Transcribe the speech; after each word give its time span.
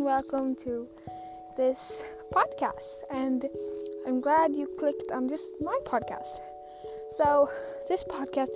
and 0.00 0.06
welcome 0.06 0.54
to 0.54 0.88
this 1.58 2.04
podcast. 2.32 3.02
And 3.10 3.44
I'm 4.06 4.22
glad 4.22 4.54
you 4.54 4.66
clicked 4.78 5.10
on 5.12 5.28
just 5.28 5.44
my 5.60 5.78
podcast. 5.84 6.40
So, 7.18 7.50
this 7.86 8.02
podcast 8.04 8.48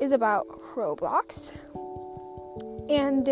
is 0.00 0.12
about 0.12 0.46
Roblox, 0.74 1.52
and 2.88 3.28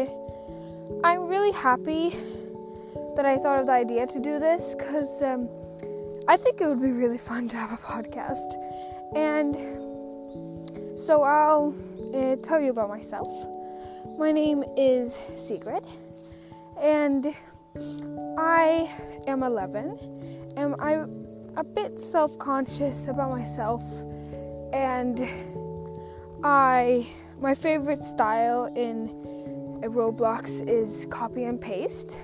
I'm 1.03 1.27
really 1.27 1.53
happy 1.53 2.11
that 3.17 3.25
I 3.25 3.39
thought 3.39 3.61
of 3.61 3.67
the 3.67 3.73
idea 3.73 4.07
to 4.07 4.21
do 4.21 4.39
this 4.39 4.75
because 4.75 5.23
um, 5.23 5.49
I 6.29 6.37
think 6.37 6.61
it 6.61 6.67
would 6.67 6.83
be 6.83 6.93
really 6.93 7.19
fun 7.19 7.49
to 7.49 7.57
have 7.57 7.73
a 7.73 7.79
podcast. 7.79 8.57
And 9.17 10.99
so, 10.99 11.23
I'll 11.23 11.75
uh, 12.15 12.37
tell 12.47 12.61
you 12.61 12.71
about 12.73 12.91
myself. 12.91 13.29
My 14.19 14.33
name 14.33 14.65
is 14.77 15.19
Sigrid, 15.37 15.85
and 16.81 17.35
I 18.39 18.91
am 19.27 19.43
11, 19.43 20.53
and 20.57 20.75
I'm 20.81 21.27
a 21.57 21.65
bit 21.65 21.99
self 21.99 22.39
conscious 22.39 23.09
about 23.09 23.31
myself, 23.31 23.83
and 24.73 25.29
I 26.45 27.07
my 27.41 27.55
favorite 27.55 28.03
style 28.03 28.67
in 28.75 29.09
Roblox 29.83 30.67
is 30.69 31.07
copy 31.11 31.45
and 31.45 31.61
paste, 31.61 32.23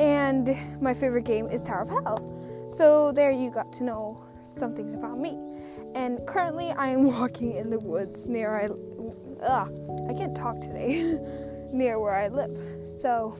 and 0.00 0.56
my 0.80 0.94
favorite 0.94 1.24
game 1.24 1.46
is 1.46 1.62
Tower 1.62 1.82
of 1.82 1.88
Hell. 1.88 2.70
So, 2.76 3.12
there 3.12 3.30
you 3.30 3.50
got 3.50 3.72
to 3.74 3.84
know 3.84 4.22
some 4.56 4.72
things 4.72 4.94
about 4.94 5.18
me. 5.18 5.38
And 5.94 6.18
currently, 6.26 6.70
I 6.72 6.88
am 6.88 7.06
walking 7.20 7.56
in 7.56 7.70
the 7.70 7.78
woods 7.78 8.28
near 8.28 8.54
I 8.54 8.68
ugh, 9.42 9.72
I 10.08 10.14
can't 10.14 10.36
talk 10.36 10.56
today, 10.60 11.18
near 11.72 11.98
where 11.98 12.14
I 12.14 12.28
live. 12.28 12.50
So 13.00 13.36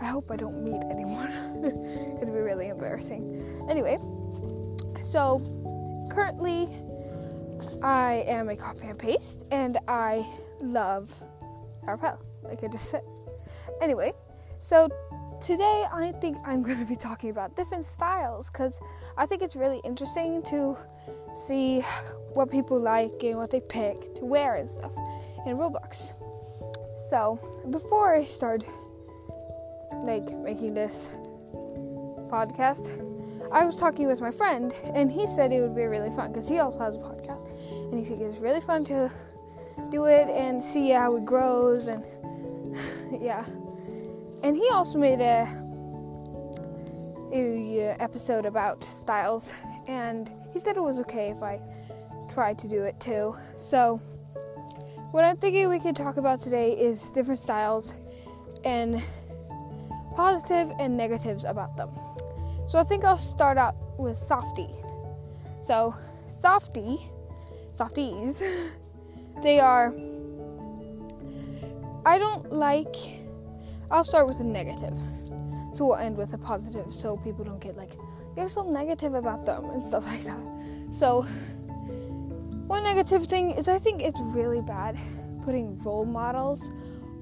I 0.00 0.04
hope 0.04 0.30
I 0.30 0.36
don't 0.36 0.62
meet 0.62 0.82
anyone. 0.90 1.64
It'd 2.16 2.32
be 2.32 2.40
really 2.40 2.68
embarrassing. 2.68 3.66
Anyway, 3.70 3.96
so 5.02 5.40
currently 6.10 6.68
I 7.82 8.24
am 8.26 8.48
a 8.48 8.56
copy 8.56 8.88
and 8.88 8.98
paste, 8.98 9.44
and 9.50 9.78
I 9.88 10.26
love 10.60 11.14
Arpel, 11.86 12.18
like 12.42 12.62
I 12.62 12.68
just 12.68 12.90
said. 12.90 13.02
Anyway, 13.80 14.12
so 14.58 14.88
today 15.40 15.84
I 15.92 16.12
think 16.20 16.36
I'm 16.44 16.62
going 16.62 16.78
to 16.78 16.84
be 16.84 16.96
talking 16.96 17.30
about 17.30 17.56
different 17.56 17.84
styles 17.84 18.50
because 18.50 18.80
I 19.16 19.26
think 19.26 19.42
it's 19.42 19.56
really 19.56 19.80
interesting 19.84 20.42
to 20.44 20.76
see 21.46 21.80
what 22.34 22.50
people 22.50 22.78
like 22.78 23.22
and 23.22 23.36
what 23.36 23.50
they 23.50 23.60
pick 23.60 24.14
to 24.16 24.24
wear 24.24 24.54
and 24.54 24.70
stuff 24.70 24.92
in 25.46 25.56
Roblox. 25.56 26.12
So, 27.08 27.38
before 27.70 28.14
I 28.14 28.24
start 28.24 28.64
like 30.02 30.30
making 30.38 30.74
this 30.74 31.10
podcast, 32.28 32.90
I 33.52 33.64
was 33.64 33.76
talking 33.78 34.06
with 34.06 34.20
my 34.20 34.30
friend 34.30 34.72
and 34.94 35.10
he 35.10 35.26
said 35.26 35.52
it 35.52 35.60
would 35.60 35.76
be 35.76 35.84
really 35.84 36.10
fun 36.10 36.32
because 36.32 36.48
he 36.48 36.58
also 36.58 36.80
has 36.80 36.96
a 36.96 36.98
podcast 36.98 37.48
and 37.90 37.98
he 37.98 38.04
thinks 38.04 38.22
it's 38.22 38.38
really 38.38 38.60
fun 38.60 38.84
to 38.86 39.10
do 39.90 40.06
it 40.06 40.28
and 40.28 40.62
see 40.62 40.90
how 40.90 41.16
it 41.16 41.24
grows 41.24 41.86
and 41.86 42.04
yeah. 43.22 43.44
And 44.42 44.56
he 44.56 44.68
also 44.70 44.98
made 44.98 45.20
a, 45.20 45.48
a 47.32 47.90
uh, 47.90 47.96
episode 47.98 48.46
about 48.46 48.84
styles 48.84 49.54
and 49.88 50.30
he 50.52 50.58
said 50.58 50.76
it 50.76 50.82
was 50.82 50.98
okay 51.00 51.30
if 51.30 51.42
I 51.42 51.60
tried 52.32 52.58
to 52.60 52.68
do 52.68 52.82
it 52.82 52.98
too. 53.00 53.36
So, 53.56 53.96
what 55.12 55.24
I'm 55.24 55.36
thinking 55.36 55.68
we 55.68 55.80
could 55.80 55.96
talk 55.96 56.16
about 56.16 56.40
today 56.40 56.72
is 56.72 57.10
different 57.12 57.40
styles 57.40 57.96
and 58.64 59.02
positive 60.16 60.72
and 60.80 60.96
negatives 60.96 61.44
about 61.44 61.76
them. 61.76 61.90
So, 62.68 62.78
I 62.78 62.82
think 62.82 63.04
I'll 63.04 63.18
start 63.18 63.58
out 63.58 63.76
with 63.98 64.16
softy. 64.16 64.68
So, 65.62 65.94
softy, 66.28 66.98
softies, 67.74 68.42
they 69.42 69.60
are. 69.60 69.94
I 72.04 72.18
don't 72.18 72.52
like. 72.52 72.96
I'll 73.90 74.04
start 74.04 74.26
with 74.26 74.40
a 74.40 74.44
negative. 74.44 74.96
So, 75.74 75.86
we'll 75.86 75.96
end 75.96 76.16
with 76.16 76.32
a 76.32 76.38
positive 76.38 76.92
so 76.92 77.18
people 77.18 77.44
don't 77.44 77.60
get 77.60 77.76
like 77.76 77.92
you're 78.36 78.48
so 78.48 78.68
negative 78.68 79.14
about 79.14 79.46
them 79.46 79.70
and 79.70 79.82
stuff 79.82 80.06
like 80.06 80.24
that. 80.24 80.40
So, 80.92 81.22
one 82.66 82.82
negative 82.82 83.26
thing 83.26 83.52
is 83.52 83.68
I 83.68 83.78
think 83.78 84.02
it's 84.02 84.20
really 84.20 84.60
bad 84.60 84.98
putting 85.44 85.80
role 85.82 86.04
models 86.04 86.70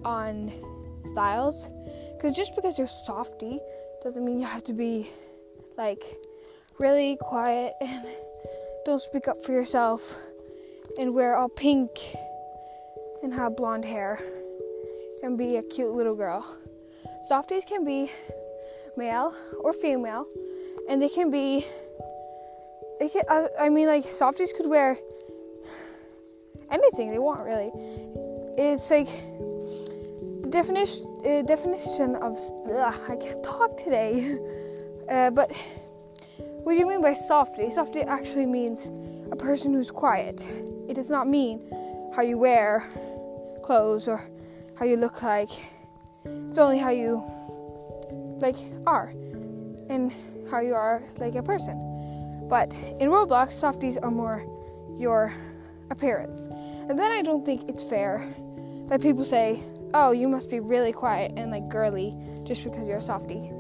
on 0.05 0.50
styles 1.12 1.69
because 2.25 2.39
just 2.39 2.57
because 2.57 2.79
you're 2.79 2.87
softy 2.87 3.61
doesn't 4.03 4.25
mean 4.25 4.41
you 4.41 4.47
have 4.47 4.65
to 4.65 4.73
be 4.73 5.11
like 5.77 6.03
really 6.81 7.19
quiet 7.21 7.75
and 7.83 8.07
don't 8.87 9.03
speak 9.03 9.29
up 9.29 9.45
for 9.45 9.53
yourself 9.53 10.23
and 10.99 11.12
wear 11.12 11.37
all 11.37 11.51
pink 11.51 11.91
and 13.23 13.35
have 13.35 13.55
blonde 13.59 13.85
hair 13.85 14.19
and 15.23 15.37
be 15.37 15.57
a 15.57 15.62
cute 15.65 15.91
little 15.91 16.17
girl. 16.17 16.47
Softies 17.29 17.67
can 17.67 17.85
be 17.85 18.11
male 18.97 19.35
or 19.61 19.75
female 19.75 20.27
and 20.89 21.03
they 21.03 21.11
can 21.11 21.31
be 21.31 21.67
they 23.01 23.11
can 23.11 23.25
I, 23.29 23.49
I 23.61 23.69
mean 23.69 23.87
like 23.87 24.06
softies 24.06 24.55
could 24.56 24.67
wear 24.67 24.97
anything 26.71 27.11
they 27.11 27.19
want 27.19 27.45
really 27.45 27.71
it's 28.56 28.91
like 28.91 29.09
definition 30.54 31.03
uh, 31.26 31.42
definition 31.42 32.15
of 32.16 32.38
ugh, 32.70 33.00
i 33.09 33.16
can't 33.16 33.42
talk 33.42 33.76
today 33.76 34.38
uh, 35.10 35.31
but 35.31 35.50
what 36.62 36.72
do 36.75 36.78
you 36.78 36.88
mean 36.88 37.03
by 37.03 37.12
softy 37.12 37.72
softy 37.75 38.03
actually 38.03 38.47
means 38.47 38.91
a 39.32 39.37
person 39.37 39.75
who's 39.75 39.91
quiet 39.91 40.38
it 40.88 40.94
does 40.94 41.10
not 41.10 41.26
mean 41.28 41.60
how 42.14 42.22
you 42.22 42.38
wear 42.38 42.88
clothes 43.64 44.06
or 44.06 44.19
how 44.78 44.84
you 44.84 44.97
look 44.97 45.22
like 45.22 45.50
it's 46.25 46.59
only 46.59 46.78
how 46.78 46.91
you 46.91 47.22
like 48.41 48.56
are 48.87 49.12
and 49.88 50.12
how 50.50 50.60
you 50.60 50.75
are 50.75 51.03
like 51.19 51.34
a 51.34 51.43
person. 51.43 51.78
But 52.48 52.72
in 53.00 53.09
Roblox, 53.09 53.53
softies 53.53 53.97
are 53.98 54.10
more 54.10 54.44
your 54.97 55.32
appearance. 55.91 56.47
And 56.88 56.98
then 56.98 57.10
I 57.10 57.22
don't 57.22 57.44
think 57.44 57.69
it's 57.69 57.82
fair 57.82 58.26
that 58.88 59.00
people 59.00 59.25
say, 59.25 59.60
oh, 59.94 60.10
you 60.10 60.28
must 60.28 60.50
be 60.50 60.60
really 60.60 60.93
quiet 60.93 61.32
and 61.37 61.50
like 61.50 61.69
girly 61.69 62.15
just 62.43 62.65
because 62.65 62.87
you're 62.87 62.99
a 62.99 63.00
softie. 63.00 63.50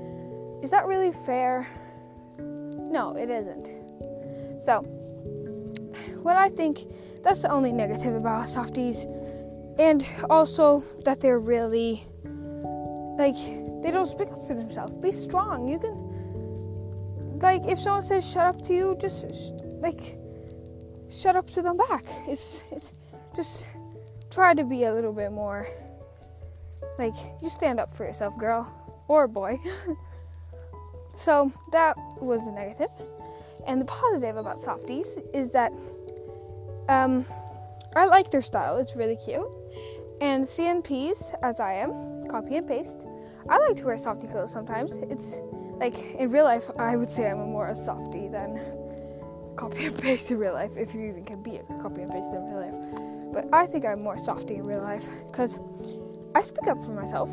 Is 0.62 0.70
that 0.70 0.86
really 0.86 1.12
fair? 1.12 1.66
No, 2.38 3.16
it 3.16 3.30
isn't. 3.30 4.60
So, 4.60 4.82
what 6.22 6.36
I 6.36 6.48
think 6.48 6.80
that's 7.22 7.42
the 7.42 7.50
only 7.50 7.72
negative 7.72 8.16
about 8.16 8.48
softies, 8.48 9.06
and 9.78 10.06
also 10.28 10.84
that 11.04 11.20
they're 11.20 11.38
really 11.38 12.04
like 13.16 13.36
they 13.82 13.90
don't 13.90 14.06
speak 14.06 14.28
up 14.28 14.44
for 14.46 14.54
themselves. 14.54 14.92
Be 14.94 15.12
strong. 15.12 15.68
You 15.68 15.78
can 15.78 17.38
like 17.40 17.62
if 17.66 17.78
someone 17.78 18.02
says 18.02 18.28
shut 18.28 18.46
up 18.46 18.66
to 18.66 18.74
you, 18.74 18.96
just 19.00 19.62
like 19.80 20.16
shut 21.10 21.36
up 21.36 21.48
to 21.50 21.62
them 21.62 21.76
back. 21.76 22.04
It's 22.26 22.62
it's 22.72 22.90
just 23.36 23.68
try 24.30 24.54
to 24.54 24.64
be 24.64 24.84
a 24.84 24.92
little 24.92 25.12
bit 25.12 25.30
more 25.30 25.68
like 26.98 27.14
you 27.42 27.48
stand 27.48 27.80
up 27.80 27.94
for 27.94 28.04
yourself, 28.04 28.36
girl 28.38 28.72
or 29.08 29.28
boy. 29.28 29.58
so 31.08 31.50
that 31.72 31.96
was 32.20 32.44
the 32.44 32.52
negative. 32.52 32.90
And 33.66 33.80
the 33.80 33.84
positive 33.86 34.36
about 34.36 34.60
softies 34.60 35.18
is 35.32 35.52
that 35.52 35.72
um, 36.88 37.24
I 37.96 38.06
like 38.06 38.30
their 38.30 38.42
style. 38.42 38.76
It's 38.76 38.96
really 38.96 39.16
cute. 39.16 39.46
And 40.20 40.44
CNPs, 40.44 41.34
as 41.42 41.60
I 41.60 41.74
am, 41.74 42.26
copy 42.26 42.56
and 42.56 42.68
paste. 42.68 43.06
I 43.48 43.58
like 43.58 43.76
to 43.76 43.84
wear 43.84 43.98
softy 43.98 44.26
clothes 44.26 44.52
sometimes. 44.52 44.96
It's 44.96 45.38
like 45.78 46.14
in 46.18 46.30
real 46.30 46.44
life, 46.44 46.70
I 46.78 46.96
would 46.96 47.10
say 47.10 47.30
I'm 47.30 47.38
more 47.38 47.68
a 47.68 47.74
softy 47.74 48.28
than 48.28 48.60
copy 49.56 49.86
and 49.86 49.98
paste 49.98 50.30
in 50.30 50.38
real 50.38 50.54
life, 50.54 50.76
if 50.76 50.94
you 50.94 51.02
even 51.02 51.24
can 51.24 51.42
be 51.42 51.56
a 51.56 51.62
copy 51.80 52.02
and 52.02 52.10
paste 52.10 52.32
in 52.32 52.46
real 52.46 52.60
life. 52.60 53.32
But 53.32 53.48
I 53.52 53.66
think 53.66 53.84
I'm 53.84 54.02
more 54.02 54.18
softy 54.18 54.56
in 54.56 54.62
real 54.64 54.82
life 54.82 55.08
because 55.26 55.58
I 56.34 56.42
speak 56.42 56.66
up 56.66 56.82
for 56.84 56.92
myself, 56.92 57.30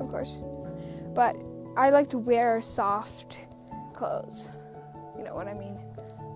of 0.00 0.08
course. 0.08 0.40
But 1.14 1.36
I 1.76 1.90
like 1.90 2.08
to 2.10 2.18
wear 2.18 2.60
soft 2.60 3.38
clothes. 3.92 4.48
You 5.16 5.24
know 5.24 5.34
what 5.34 5.48
I 5.48 5.54
mean? 5.54 5.78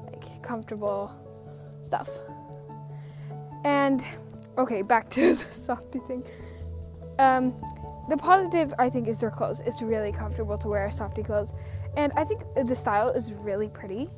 Like 0.07 0.43
comfortable 0.43 1.13
stuff. 1.85 2.09
And 3.65 4.05
okay, 4.59 4.83
back 4.83 5.09
to 5.17 5.35
the 5.35 5.53
softy 5.53 5.99
thing. 6.01 6.23
Um, 7.19 7.55
the 8.09 8.17
positive 8.17 8.75
I 8.79 8.91
think 8.91 9.09
is 9.09 9.19
their 9.19 9.31
clothes. 9.31 9.61
It's 9.61 9.81
really 9.83 10.13
comfortable 10.13 10.59
to 10.59 10.69
wear 10.69 10.91
softy 10.91 11.23
clothes, 11.23 11.55
and 11.97 12.13
I 12.17 12.25
think 12.25 12.43
the 12.55 12.77
style 12.77 13.09
is 13.11 13.33
really 13.33 13.69
pretty. 13.69 14.11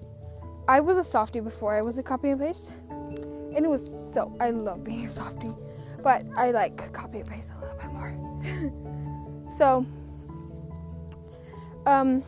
I 0.66 0.80
was 0.80 0.96
a 0.96 1.04
softy 1.04 1.40
before 1.40 1.76
I 1.76 1.82
was 1.82 1.96
a 1.98 2.02
copy 2.02 2.30
and 2.30 2.40
paste, 2.40 2.72
and 2.90 3.64
it 3.64 3.68
was 3.68 4.12
so 4.12 4.36
I 4.40 4.50
love 4.50 4.84
being 4.84 5.06
a 5.06 5.10
softy, 5.10 5.52
but 6.02 6.24
I 6.36 6.50
like 6.50 6.92
copy 6.92 7.20
and 7.20 7.28
paste 7.28 7.50
a 7.56 7.60
little. 7.60 7.75
so 9.58 9.84
Um. 11.86 12.24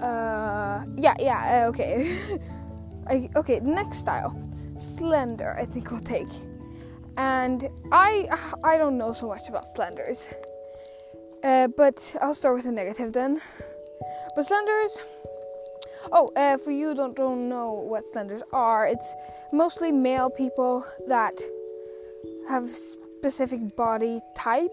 Uh. 0.00 0.84
Yeah. 0.96 1.14
Yeah. 1.18 1.64
uh, 1.64 1.68
Okay. 1.68 2.16
I, 3.08 3.28
okay. 3.34 3.60
Next 3.60 3.98
style, 3.98 4.32
slender. 4.78 5.56
I 5.58 5.64
think 5.66 5.90
we'll 5.90 6.00
take. 6.00 6.30
And 7.16 7.68
I 7.90 8.28
I 8.64 8.78
don't 8.78 8.96
know 8.96 9.12
so 9.12 9.26
much 9.26 9.48
about 9.48 9.66
slenders. 9.74 10.26
Uh, 11.42 11.68
but 11.68 12.16
I'll 12.20 12.34
start 12.34 12.54
with 12.54 12.66
a 12.66 12.72
negative 12.72 13.12
then. 13.12 13.40
But 14.36 14.46
slenders. 14.46 14.98
Oh, 16.12 16.28
uh, 16.36 16.56
for 16.56 16.70
you 16.70 16.94
don't 16.94 17.16
don't 17.16 17.48
know 17.48 17.66
what 17.66 18.02
slenders 18.04 18.42
are, 18.52 18.86
it's 18.86 19.14
mostly 19.52 19.92
male 19.92 20.30
people 20.30 20.84
that 21.08 21.38
have 22.48 22.68
specific 23.20 23.76
body 23.76 24.22
type, 24.34 24.72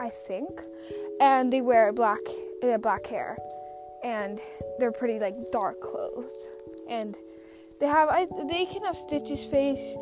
I 0.00 0.10
think, 0.10 0.50
and 1.20 1.52
they 1.52 1.60
wear 1.60 1.92
black 1.92 2.18
uh, 2.64 2.76
black 2.78 3.06
hair, 3.06 3.38
and 4.02 4.40
they're 4.80 4.90
pretty 4.90 5.20
like 5.20 5.36
dark 5.52 5.80
clothes, 5.80 6.48
and 6.90 7.14
they 7.78 7.86
have 7.86 8.08
I 8.08 8.26
they 8.48 8.66
can 8.66 8.82
have 8.82 8.96
Stitch's 8.96 9.44
face 9.44 9.96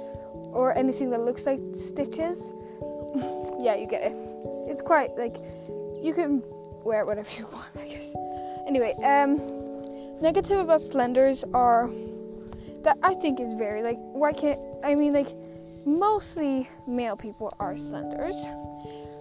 or 0.56 0.75
anything 0.75 1.11
that 1.11 1.20
looks 1.20 1.44
like 1.44 1.61
Stitches. 1.75 2.50
yeah, 3.61 3.75
you 3.76 3.87
get 3.87 4.02
it. 4.11 4.17
It's 4.70 4.81
quite 4.81 5.11
like 5.19 5.37
you 6.02 6.14
can 6.14 6.43
wear 6.82 7.02
it 7.02 7.06
whatever 7.06 7.29
you 7.37 7.46
want, 7.52 7.69
I 7.79 7.88
guess. 7.88 8.08
Anyway, 8.67 8.94
um, 9.05 9.37
negative 10.22 10.61
about 10.61 10.81
slenders 10.81 11.44
are 11.52 11.90
that 12.84 12.96
I 13.02 13.12
think 13.12 13.38
is 13.38 13.58
very 13.58 13.82
like 13.82 13.99
why 13.99 14.32
can't 14.32 14.58
I 14.82 14.94
mean 14.94 15.12
like 15.12 15.29
mostly 15.87 16.69
male 16.87 17.17
people 17.17 17.55
are 17.61 17.79
slenders, 17.79 18.37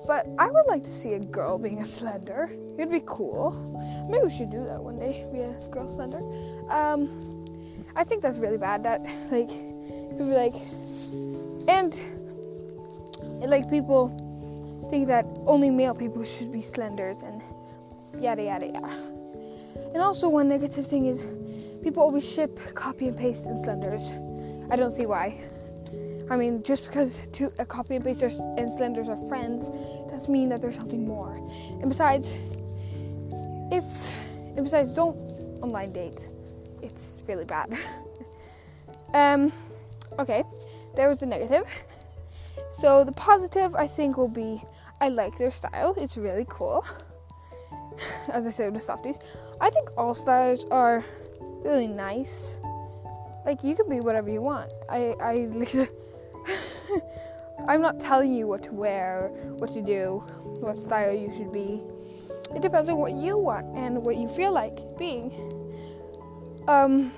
but 0.08 0.28
I 0.38 0.50
would 0.50 0.66
like 0.68 0.84
to 0.84 0.92
see 0.92 1.14
a 1.14 1.20
girl 1.20 1.58
being 1.58 1.80
a 1.80 1.86
slender. 1.86 2.50
It'd 2.74 2.92
be 2.92 3.02
cool. 3.06 3.52
Maybe 4.10 4.26
we 4.26 4.32
should 4.32 4.52
do 4.52 4.64
that 4.66 4.84
one 4.84 5.00
day. 5.00 5.26
Be 5.32 5.42
a 5.42 5.54
girl 5.72 5.88
slender. 5.90 6.20
Um, 6.70 7.08
I 7.96 8.04
think 8.04 8.22
that's 8.22 8.38
really 8.40 8.58
bad. 8.58 8.84
That 8.84 9.02
like 9.32 9.48
people 9.48 10.34
like, 10.34 10.54
and 11.70 11.94
like 13.50 13.70
people 13.70 14.10
think 14.90 15.08
that 15.08 15.26
only 15.46 15.70
male 15.70 15.96
people 15.96 16.24
should 16.24 16.52
be 16.52 16.62
slenders 16.62 17.22
and 17.24 17.42
yada 18.22 18.44
yada 18.44 18.68
yada. 18.68 18.98
And 19.94 19.98
also 19.98 20.30
one 20.30 20.50
negative 20.50 20.86
thing 20.86 21.06
is 21.06 21.26
people 21.84 22.04
always 22.04 22.30
ship 22.30 22.58
copy 22.74 23.08
and 23.08 23.18
paste 23.18 23.46
and 23.46 23.58
slenders. 23.60 24.12
I 24.70 24.76
don't 24.76 24.92
see 24.92 25.06
why. 25.06 25.40
I 26.30 26.38
mean, 26.38 26.64
just 26.64 26.88
because 26.88 27.28
two, 27.28 27.52
a 27.60 27.66
copy 27.66 27.96
and 27.96 28.04
paste 28.04 28.24
and 28.24 28.72
slenders 28.72 29.10
are 29.10 29.18
friends 29.30 29.70
doesn't 30.10 30.32
mean 30.32 30.50
that 30.50 30.62
there's 30.62 30.76
something 30.76 31.08
more. 31.08 31.34
And 31.82 31.88
besides, 31.88 32.36
if 33.72 33.86
and 34.56 34.64
besides, 34.64 34.96
don't 34.96 35.16
online 35.62 35.92
date. 35.92 36.20
It's 36.82 37.24
really 37.28 37.46
bad. 37.46 37.78
um, 39.14 39.52
okay, 40.18 40.44
there 40.96 41.10
was 41.10 41.20
the 41.20 41.26
negative. 41.26 41.66
So 42.72 43.04
the 43.04 43.12
positive, 43.12 43.76
I 43.76 43.88
think, 43.88 44.18
will 44.18 44.30
be 44.30 44.62
I 45.02 45.10
like 45.10 45.38
their 45.38 45.52
style. 45.52 45.94
It's 45.98 46.18
really 46.18 46.46
cool. 46.50 46.86
As 48.32 48.46
I 48.46 48.50
said 48.50 48.74
with 48.74 48.82
softies, 48.82 49.20
I 49.62 49.70
think 49.70 49.90
all 49.98 50.16
styles 50.16 50.66
are 50.72 51.04
really 51.64 51.88
nice. 51.88 52.58
Like 53.46 53.64
you 53.64 53.76
can 53.76 53.90
be 53.90 54.00
whatever 54.00 54.30
you 54.30 54.42
want. 54.42 54.74
I 54.90 55.16
I 55.22 55.48
I'm 57.68 57.82
not 57.82 58.00
telling 58.00 58.34
you 58.34 58.48
what 58.48 58.64
to 58.64 58.74
wear, 58.74 59.30
what 59.58 59.72
to 59.72 59.82
do, 59.82 60.24
what 60.60 60.78
style 60.78 61.14
you 61.14 61.32
should 61.32 61.52
be. 61.52 61.82
It 62.56 62.62
depends 62.62 62.90
on 62.90 62.98
what 62.98 63.14
you 63.14 63.38
want 63.38 63.66
and 63.76 64.06
what 64.06 64.18
you 64.18 64.28
feel 64.28 64.52
like 64.52 64.78
being. 64.98 65.32
Um, 66.68 67.12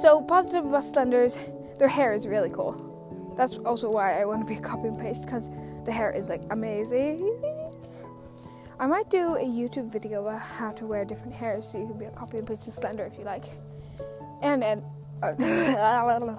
so 0.00 0.22
positive 0.22 0.64
about 0.64 0.84
Slenders, 0.84 1.38
their 1.78 1.88
hair 1.88 2.12
is 2.12 2.26
really 2.26 2.50
cool. 2.50 3.34
That's 3.36 3.58
also 3.58 3.90
why 3.90 4.20
I 4.20 4.24
want 4.24 4.46
to 4.46 4.46
be 4.46 4.58
a 4.58 4.62
copy 4.70 4.88
and 4.88 4.98
paste 4.98 5.24
because 5.24 5.50
the 5.84 5.92
hair 5.92 6.10
is 6.12 6.28
like 6.28 6.42
amazing. 6.50 7.20
I 8.80 8.86
might 8.86 9.10
do 9.10 9.36
a 9.36 9.44
YouTube 9.44 9.92
video 9.92 10.22
about 10.22 10.40
how 10.40 10.72
to 10.72 10.86
wear 10.86 11.04
different 11.04 11.34
hairs 11.34 11.70
so 11.70 11.78
you 11.78 11.86
can 11.86 11.98
be 11.98 12.06
a 12.06 12.10
copy 12.10 12.38
and 12.38 12.46
paste 12.46 12.70
slender 12.72 13.04
if 13.04 13.16
you 13.16 13.24
like. 13.24 13.44
And 14.42 14.64
and 14.64 14.82
uh, 15.22 15.32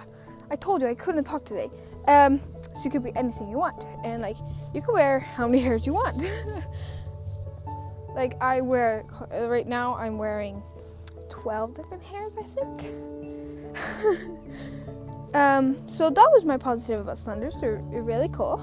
I 0.52 0.56
told 0.58 0.82
you 0.82 0.88
I 0.88 0.96
couldn't 0.96 1.24
talk 1.24 1.46
today. 1.46 1.70
Um, 2.08 2.42
so 2.76 2.86
you 2.86 2.90
could 2.90 3.04
be 3.04 3.16
anything 3.16 3.50
you 3.50 3.58
want, 3.58 3.86
and 4.04 4.22
like 4.22 4.38
you 4.74 4.82
can 4.82 4.94
wear 4.94 5.20
how 5.20 5.48
many 5.48 5.62
hairs 5.64 5.86
you 5.86 5.94
want. 5.94 6.18
like 8.16 8.42
I 8.42 8.62
wear 8.62 9.04
right 9.32 9.68
now, 9.68 9.96
I'm 9.96 10.18
wearing 10.18 10.62
twelve 11.30 11.76
different 11.76 12.04
hairs, 12.04 12.36
I 12.38 12.44
think. 12.44 12.80
um, 15.36 15.88
so 15.88 16.10
that 16.10 16.30
was 16.32 16.46
my 16.46 16.58
positive 16.58 17.00
about 17.00 17.18
slenders. 17.18 17.60
They're, 17.60 17.82
they're 17.92 18.02
really 18.02 18.30
cool, 18.30 18.62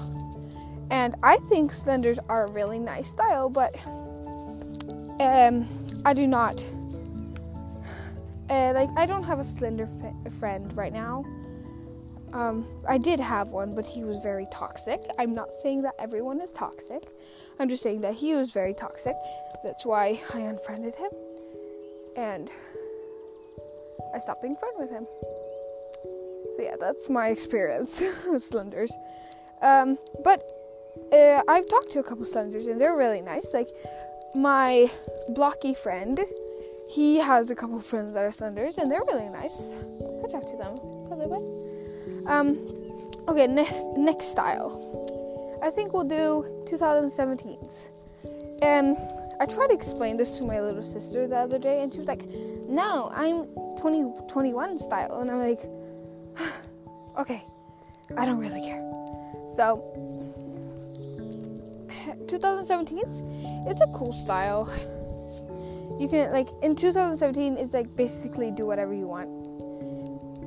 and 0.89 1.15
I 1.23 1.37
think 1.49 1.71
slenders 1.71 2.19
are 2.29 2.45
a 2.45 2.51
really 2.51 2.79
nice 2.79 3.09
style. 3.09 3.49
But 3.49 3.75
um, 5.19 5.67
I 6.05 6.13
do 6.13 6.27
not. 6.27 6.63
Uh, 8.49 8.73
like 8.73 8.89
I 8.97 9.05
don't 9.05 9.23
have 9.23 9.39
a 9.39 9.45
slender 9.45 9.85
f- 9.85 10.33
friend 10.33 10.75
right 10.75 10.91
now. 10.91 11.23
Um, 12.33 12.65
I 12.87 12.97
did 12.97 13.19
have 13.19 13.49
one, 13.49 13.75
but 13.75 13.85
he 13.85 14.03
was 14.03 14.17
very 14.23 14.45
toxic. 14.51 15.01
I'm 15.17 15.33
not 15.33 15.53
saying 15.53 15.81
that 15.81 15.95
everyone 15.99 16.39
is 16.39 16.51
toxic. 16.51 17.03
I'm 17.59 17.67
just 17.69 17.83
saying 17.83 18.01
that 18.01 18.15
he 18.15 18.35
was 18.35 18.51
very 18.51 18.73
toxic. 18.73 19.15
That's 19.63 19.85
why 19.85 20.21
I 20.33 20.39
unfriended 20.39 20.95
him. 20.95 21.09
And 22.15 22.49
I 24.13 24.19
stopped 24.19 24.41
being 24.41 24.55
friends 24.55 24.75
with 24.79 24.89
him. 24.89 25.05
So 26.55 26.63
yeah, 26.63 26.75
that's 26.79 27.09
my 27.09 27.29
experience 27.29 28.01
with 28.27 28.43
slenders. 28.43 28.91
Um, 29.61 29.97
but 30.23 30.41
uh, 31.13 31.41
I've 31.47 31.69
talked 31.69 31.91
to 31.91 31.99
a 31.99 32.03
couple 32.03 32.25
slenders 32.25 32.65
and 32.67 32.79
they're 32.79 32.97
really 32.97 33.21
nice. 33.21 33.53
Like 33.53 33.69
my 34.35 34.89
blocky 35.29 35.73
friend, 35.73 36.19
he 36.89 37.17
has 37.17 37.51
a 37.51 37.55
couple 37.55 37.79
friends 37.79 38.13
that 38.15 38.23
are 38.23 38.31
slenders 38.31 38.77
and 38.77 38.89
they're 38.89 39.03
really 39.07 39.29
nice. 39.29 39.69
I 40.23 40.27
talk 40.31 40.47
to 40.47 40.57
them. 40.57 41.80
Um, 42.27 42.57
okay, 43.27 43.47
next 43.47 44.31
style. 44.31 45.59
I 45.63 45.69
think 45.69 45.93
we'll 45.93 46.03
do 46.03 46.45
2017's. 46.65 47.89
And 48.61 48.97
um, 48.97 49.07
I 49.39 49.45
tried 49.45 49.67
to 49.67 49.73
explain 49.73 50.17
this 50.17 50.37
to 50.37 50.45
my 50.45 50.59
little 50.59 50.83
sister 50.83 51.27
the 51.27 51.37
other 51.37 51.57
day, 51.57 51.81
and 51.81 51.91
she 51.91 51.99
was 51.99 52.07
like, 52.07 52.23
"No, 52.69 53.11
I'm 53.13 53.45
2021 53.77 54.77
style," 54.77 55.19
and 55.19 55.31
I'm 55.31 55.39
like, 55.39 55.61
"Okay, 57.19 57.43
I 58.17 58.25
don't 58.25 58.37
really 58.37 58.61
care." 58.61 58.81
So, 59.55 59.81
2017's 62.27 63.23
it's 63.67 63.81
a 63.81 63.87
cool 63.87 64.13
style. 64.13 64.71
You 65.99 66.07
can 66.07 66.31
like 66.31 66.49
in 66.61 66.75
2017, 66.75 67.57
it's 67.57 67.73
like 67.73 67.95
basically 67.95 68.51
do 68.51 68.67
whatever 68.67 68.93
you 68.93 69.07
want, 69.07 69.29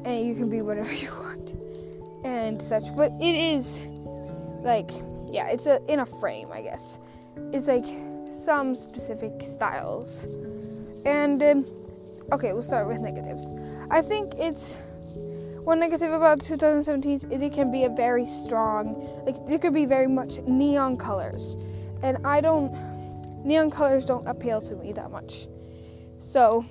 and 0.07 0.25
you 0.25 0.37
can 0.37 0.49
be 0.49 0.62
whatever 0.62 0.93
you 1.04 1.11
want 1.11 1.34
and 2.25 2.61
such. 2.61 2.95
But 2.97 3.12
it 3.21 3.35
is 3.35 3.81
like 4.62 4.90
yeah, 5.31 5.49
it's 5.49 5.66
a 5.66 5.81
in 5.93 6.00
a 6.00 6.07
frame, 6.07 6.49
I 6.52 6.62
guess. 6.62 6.99
It's 7.52 7.66
like 7.66 7.87
some 8.45 8.75
specific 8.75 9.33
styles. 9.49 10.25
And 11.04 11.43
um, 11.43 11.64
okay, 12.33 12.52
we'll 12.52 12.62
start 12.62 12.87
with 12.87 13.00
negatives. 13.00 13.45
I 13.90 14.00
think 14.00 14.35
it's 14.37 14.76
one 15.64 15.81
negative 15.81 16.12
about 16.12 16.40
2017 16.40 17.12
is 17.12 17.25
it 17.25 17.52
can 17.52 17.73
be 17.73 17.85
a 17.85 17.88
very 17.88 18.26
strong, 18.26 18.95
like 19.25 19.37
it 19.49 19.61
could 19.61 19.75
be 19.75 19.87
very 19.87 20.07
much 20.07 20.40
neon 20.43 20.97
colors, 20.97 21.57
and 22.02 22.19
I 22.25 22.40
don't 22.40 22.73
neon 23.45 23.71
colors 23.71 24.04
don't 24.04 24.26
appeal 24.26 24.61
to 24.62 24.76
me 24.76 24.93
that 24.93 25.11
much. 25.11 25.47
So 26.21 26.64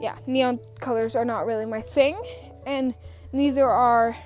yeah, 0.00 0.16
neon 0.26 0.58
colors 0.80 1.14
are 1.14 1.24
not 1.24 1.46
really 1.46 1.66
my 1.66 1.80
thing, 1.80 2.20
and 2.66 2.94
neither 3.32 3.64
are 3.66 4.16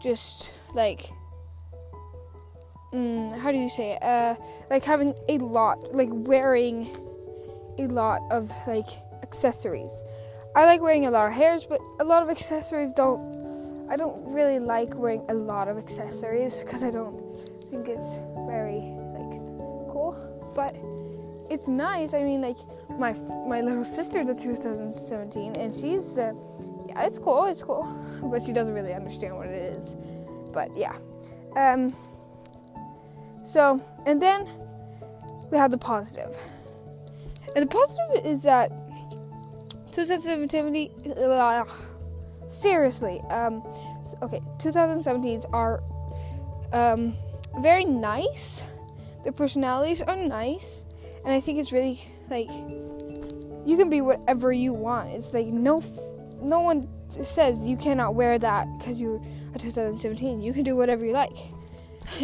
just 0.00 0.54
like 0.74 1.10
mm, 2.92 3.38
how 3.38 3.52
do 3.52 3.58
you 3.58 3.68
say 3.68 3.92
it? 3.92 4.02
Uh, 4.02 4.34
like 4.70 4.84
having 4.84 5.14
a 5.28 5.38
lot, 5.38 5.94
like 5.94 6.08
wearing 6.10 6.88
a 7.78 7.86
lot 7.86 8.22
of 8.30 8.50
like 8.66 8.88
accessories. 9.22 9.90
I 10.54 10.64
like 10.64 10.80
wearing 10.80 11.06
a 11.06 11.10
lot 11.10 11.26
of 11.26 11.34
hairs, 11.34 11.66
but 11.68 11.80
a 12.00 12.04
lot 12.04 12.22
of 12.22 12.30
accessories 12.30 12.92
don't. 12.94 13.36
I 13.88 13.96
don't 13.96 14.32
really 14.32 14.58
like 14.58 14.94
wearing 14.94 15.24
a 15.28 15.34
lot 15.34 15.68
of 15.68 15.78
accessories 15.78 16.64
because 16.64 16.82
I 16.82 16.90
don't 16.90 17.14
think 17.70 17.88
it's 17.88 18.18
very 18.48 18.80
like 19.14 19.38
cool. 19.92 20.16
But 20.56 20.74
it's 21.50 21.68
nice. 21.68 22.14
I 22.14 22.22
mean, 22.22 22.40
like 22.40 22.56
my 22.98 23.12
my 23.46 23.60
little 23.60 23.84
sister's 23.84 24.28
a 24.28 24.34
2017, 24.34 25.56
and 25.56 25.74
she's 25.74 26.18
uh, 26.18 26.32
it's 27.04 27.18
cool, 27.18 27.46
it's 27.46 27.62
cool. 27.62 27.84
But 28.22 28.42
she 28.42 28.52
doesn't 28.52 28.74
really 28.74 28.94
understand 28.94 29.36
what 29.36 29.46
it 29.46 29.76
is. 29.76 29.96
But 30.52 30.76
yeah. 30.76 30.96
Um, 31.54 31.94
so, 33.44 33.80
and 34.06 34.20
then 34.20 34.46
we 35.50 35.58
have 35.58 35.70
the 35.70 35.78
positive. 35.78 36.36
And 37.54 37.68
the 37.68 37.74
positive 37.74 38.26
is 38.26 38.42
that 38.42 38.70
2017, 39.92 41.12
uh, 41.16 41.64
seriously, 42.48 43.20
um, 43.30 43.62
okay, 44.22 44.40
2017s 44.58 45.46
are 45.52 45.82
um, 46.72 47.14
very 47.60 47.84
nice. 47.84 48.64
Their 49.24 49.32
personalities 49.32 50.02
are 50.02 50.16
nice, 50.16 50.84
and 51.24 51.34
I 51.34 51.40
think 51.40 51.58
it's 51.58 51.72
really 51.72 52.00
like 52.28 52.48
you 53.64 53.76
can 53.76 53.90
be 53.90 54.00
whatever 54.00 54.52
you 54.52 54.72
want. 54.72 55.10
It's 55.10 55.32
like 55.32 55.46
no, 55.46 55.80
no 56.40 56.60
one 56.60 56.86
says 57.08 57.62
you 57.62 57.76
cannot 57.76 58.14
wear 58.14 58.38
that 58.38 58.66
because 58.78 59.00
you're 59.00 59.20
a 59.54 59.58
2017. 59.58 60.40
You 60.40 60.52
can 60.52 60.64
do 60.64 60.76
whatever 60.76 61.04
you 61.04 61.12
like, 61.12 61.36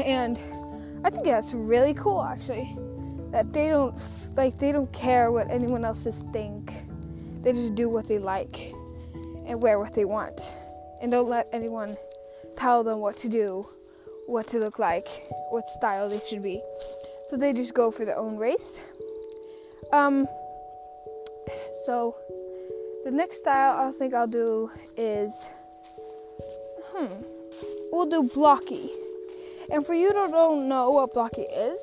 and 0.05 0.39
I 1.05 1.11
think 1.11 1.25
that's 1.25 1.55
really 1.55 1.95
cool 1.95 2.23
actually. 2.23 2.77
That 3.31 3.53
they 3.53 3.69
don't 3.69 3.95
like 4.37 4.59
they 4.59 4.73
don't 4.73 4.93
care 4.93 5.33
what 5.33 5.51
anyone 5.51 5.85
else's 5.85 6.23
think. 6.33 6.73
They 7.43 7.53
just 7.53 7.75
do 7.75 7.89
what 7.89 8.07
they 8.07 8.19
like 8.19 8.73
and 9.47 9.61
wear 9.63 9.79
what 9.79 9.95
they 9.95 10.05
want, 10.05 10.41
and 11.01 11.11
don't 11.11 11.29
let 11.29 11.49
anyone 11.53 11.97
tell 12.57 12.85
them 12.85 13.01
what 13.01 13.17
to 13.19 13.29
do, 13.29 13.67
what 14.27 14.47
to 14.49 14.59
look 14.59 14.79
like, 14.79 15.09
what 15.51 15.67
style 15.69 16.09
they 16.09 16.21
should 16.29 16.43
be. 16.43 16.63
So 17.27 17.37
they 17.37 17.53
just 17.53 17.75
go 17.75 17.91
for 17.91 18.05
their 18.05 18.19
own 18.19 18.37
race. 18.37 18.81
Um. 19.93 20.27
So 21.85 22.15
the 23.05 23.11
next 23.11 23.39
style 23.39 23.89
I 23.89 23.91
think 23.91 24.15
I'll 24.15 24.27
do 24.27 24.71
is, 24.97 25.49
hmm, 26.93 27.07
we'll 27.91 28.09
do 28.09 28.31
blocky. 28.33 28.91
And 29.73 29.85
for 29.85 29.95
you 29.95 30.13
that 30.13 30.31
don't 30.31 30.69
know 30.69 30.91
what 30.91 31.13
blocky 31.13 31.43
is, 31.43 31.81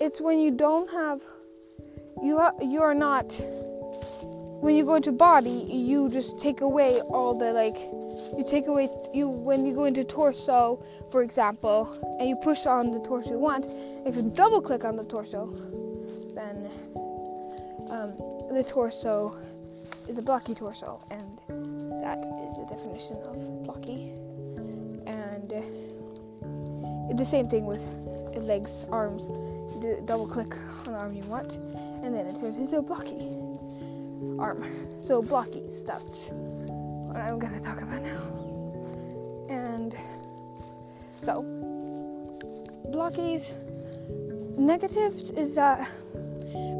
it's 0.00 0.20
when 0.20 0.40
you 0.40 0.50
don't 0.56 0.90
have, 0.90 1.20
you 2.22 2.38
ha- 2.38 2.54
you 2.62 2.80
are 2.82 2.94
not. 2.94 3.24
When 4.62 4.74
you 4.74 4.84
go 4.84 4.94
into 4.94 5.12
body, 5.12 5.66
you 5.68 6.08
just 6.08 6.40
take 6.40 6.62
away 6.62 7.00
all 7.00 7.38
the 7.38 7.52
like, 7.52 7.76
you 8.38 8.44
take 8.48 8.66
away 8.66 8.88
you 9.12 9.28
when 9.28 9.66
you 9.66 9.74
go 9.74 9.84
into 9.84 10.02
torso, 10.02 10.82
for 11.12 11.22
example, 11.22 12.16
and 12.18 12.28
you 12.28 12.36
push 12.36 12.64
on 12.64 12.90
the 12.90 13.00
torso 13.00 13.32
you 13.32 13.38
want. 13.38 13.66
If 14.06 14.16
you 14.16 14.32
double 14.34 14.62
click 14.62 14.84
on 14.84 14.96
the 14.96 15.04
torso, 15.04 15.46
then 16.34 16.70
um, 17.90 18.16
the 18.54 18.64
torso 18.66 19.36
is 20.08 20.18
a 20.18 20.22
blocky 20.22 20.54
torso, 20.54 21.00
and 21.10 21.38
that 22.02 22.18
is 22.18 22.58
the 22.58 22.66
definition 22.68 23.16
of 23.26 23.64
blocky. 23.64 24.12
And 25.06 25.52
uh, 25.52 27.14
the 27.14 27.24
same 27.24 27.46
thing 27.46 27.66
with 27.66 27.82
legs, 28.36 28.84
arms. 28.90 29.30
Double 30.06 30.26
click 30.26 30.54
on 30.86 30.92
the 30.92 30.98
arm 30.98 31.14
you 31.14 31.22
want, 31.24 31.54
and 32.02 32.14
then 32.14 32.26
it 32.26 32.40
turns 32.40 32.56
into 32.56 32.78
a 32.78 32.82
blocky 32.82 33.36
arm. 34.38 34.64
So 34.98 35.22
blockies, 35.22 35.84
that's 35.84 36.30
what 36.32 37.16
I'm 37.16 37.38
gonna 37.38 37.60
talk 37.60 37.82
about 37.82 38.02
now. 38.02 38.22
And 39.48 39.96
so 41.20 41.42
blockies 42.90 43.54
negatives 44.58 45.30
is 45.30 45.54
that 45.54 45.88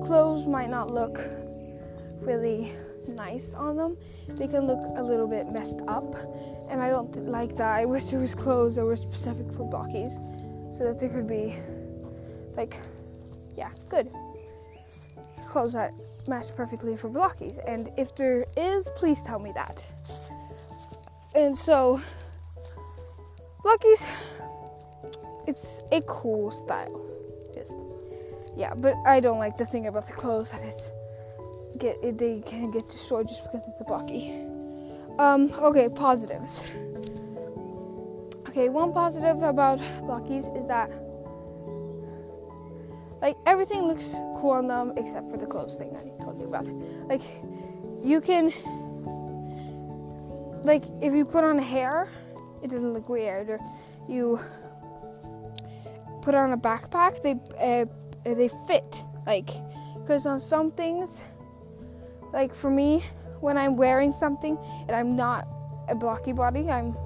clothes 0.04 0.46
might 0.46 0.70
not 0.70 0.90
look 0.90 1.20
really 2.20 2.72
nice 3.10 3.54
on 3.54 3.76
them. 3.76 3.96
They 4.28 4.48
can 4.48 4.66
look 4.66 4.82
a 4.96 5.02
little 5.02 5.28
bit 5.28 5.50
messed 5.50 5.80
up, 5.88 6.14
and 6.70 6.80
I 6.80 6.90
don't 6.90 7.12
th- 7.12 7.26
like 7.26 7.56
that. 7.56 7.72
I 7.72 7.84
wish 7.84 8.06
there 8.06 8.20
was 8.20 8.34
clothes 8.34 8.76
that 8.76 8.84
were 8.84 8.96
specific 8.96 9.52
for 9.52 9.68
blockies, 9.70 10.12
so 10.76 10.84
that 10.84 11.00
there 11.00 11.08
could 11.08 11.26
be, 11.26 11.56
like, 12.56 12.76
yeah, 13.56 13.70
good 13.88 14.10
clothes 15.56 15.72
that 15.72 15.94
match 16.28 16.54
perfectly 16.54 16.98
for 16.98 17.08
blockies. 17.08 17.58
And 17.66 17.88
if 17.96 18.14
there 18.14 18.44
is, 18.58 18.90
please 18.94 19.22
tell 19.22 19.38
me 19.38 19.52
that. 19.54 19.82
And 21.34 21.56
so, 21.56 21.98
blockies, 23.64 24.06
it's 25.46 25.82
a 25.92 26.02
cool 26.02 26.50
style. 26.50 27.00
Just 27.54 27.72
yeah, 28.54 28.74
but 28.76 28.96
I 29.06 29.18
don't 29.20 29.38
like 29.38 29.56
the 29.56 29.64
thing 29.64 29.86
about 29.86 30.06
the 30.06 30.12
clothes 30.12 30.50
that 30.50 30.60
it's 30.62 30.90
get 31.76 32.18
they 32.18 32.42
can 32.46 32.70
get 32.70 32.88
destroyed 32.88 33.28
just 33.28 33.44
because 33.44 33.66
it's 33.68 33.80
a 33.80 33.84
blocky. 33.84 34.32
Um, 35.18 35.52
okay, 35.60 35.88
positives. 35.88 36.74
Okay, 38.48 38.68
one 38.68 38.92
positive 38.92 39.42
about 39.42 39.78
blockies 40.04 40.46
is 40.56 40.66
that 40.68 40.90
like 43.22 43.36
everything 43.46 43.82
looks 43.82 44.12
cool 44.36 44.50
on 44.50 44.68
them 44.68 44.92
except 44.96 45.30
for 45.30 45.36
the 45.36 45.46
clothes 45.46 45.76
thing 45.76 45.96
I 45.96 46.22
told 46.22 46.38
you 46.38 46.46
about. 46.46 46.66
Like 47.08 47.22
you 48.04 48.20
can 48.20 48.52
like 50.64 50.84
if 51.00 51.14
you 51.14 51.24
put 51.24 51.44
on 51.44 51.58
hair, 51.58 52.08
it 52.62 52.70
doesn't 52.70 52.92
look 52.92 53.08
weird. 53.08 53.48
Or 53.50 53.60
you 54.08 54.40
put 56.22 56.34
on 56.34 56.52
a 56.52 56.58
backpack, 56.58 57.22
they 57.22 57.36
uh, 57.58 57.86
they 58.24 58.48
fit 58.66 59.02
like 59.26 59.50
because 60.00 60.26
on 60.26 60.40
some 60.40 60.70
things 60.70 61.22
like 62.32 62.54
for 62.54 62.70
me 62.70 63.04
when 63.40 63.56
i'm 63.56 63.76
wearing 63.76 64.12
something 64.12 64.58
and 64.88 64.92
i'm 64.92 65.16
not 65.16 65.46
a 65.88 65.94
blocky 65.94 66.32
body 66.32 66.70
i'm 66.70 66.96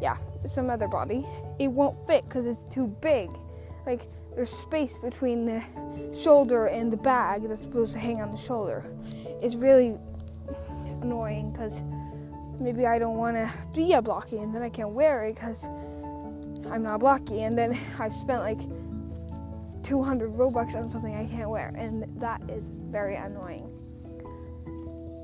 yeah 0.00 0.16
some 0.46 0.70
other 0.70 0.88
body 0.88 1.26
it 1.60 1.70
won't 1.70 2.04
fit 2.06 2.24
because 2.24 2.46
it's 2.46 2.64
too 2.64 2.88
big. 3.02 3.30
Like 3.84 4.00
there's 4.34 4.50
space 4.50 4.98
between 4.98 5.44
the 5.44 5.62
shoulder 6.16 6.66
and 6.66 6.90
the 6.90 6.96
bag 6.96 7.46
that's 7.46 7.62
supposed 7.62 7.92
to 7.92 7.98
hang 7.98 8.22
on 8.22 8.30
the 8.30 8.36
shoulder. 8.36 8.82
It's 9.42 9.54
really 9.54 9.96
annoying 11.02 11.52
because 11.52 11.82
maybe 12.60 12.84
i 12.86 12.98
don't 12.98 13.16
want 13.16 13.36
to 13.36 13.50
be 13.74 13.94
a 13.94 14.02
blocky 14.02 14.36
and 14.36 14.54
then 14.54 14.60
i 14.60 14.68
can't 14.68 14.90
wear 14.90 15.24
it 15.24 15.34
because 15.34 15.64
i'm 16.70 16.82
not 16.82 17.00
blocky. 17.00 17.42
And 17.44 17.56
then 17.56 17.78
i've 17.98 18.12
spent 18.12 18.42
like 18.42 18.58
200 19.82 20.30
robux 20.32 20.74
on 20.74 20.88
something 20.90 21.14
i 21.14 21.24
can't 21.26 21.48
wear 21.48 21.72
and 21.74 22.04
that 22.20 22.42
is 22.50 22.66
very 22.66 23.16
annoying 23.16 23.66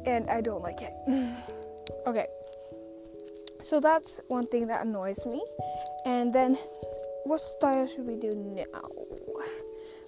and 0.06 0.28
I 0.30 0.40
don't 0.40 0.62
like 0.62 0.80
it. 0.80 0.92
okay, 2.06 2.26
so 3.62 3.80
that's 3.80 4.20
one 4.28 4.44
thing 4.44 4.68
that 4.68 4.86
annoys 4.86 5.26
me. 5.26 5.42
And 6.04 6.32
then, 6.32 6.56
what 7.24 7.40
style 7.40 7.86
should 7.88 8.06
we 8.06 8.14
do 8.14 8.30
now? 8.32 8.88